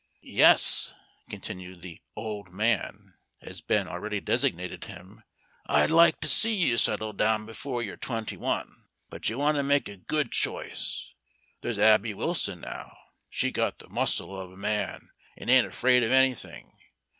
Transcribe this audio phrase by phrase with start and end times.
[0.23, 0.95] "Yes,"
[1.29, 5.21] continued the "old man," as Ben already designated him,
[5.67, 8.85] "I'd like to see you settle down before you're twenty one.
[9.11, 11.13] But you want to make a good choice.
[11.61, 12.97] There's Abby Wilson, now.
[13.29, 16.79] She's got the muscle of a man, and ain't afraid of anything.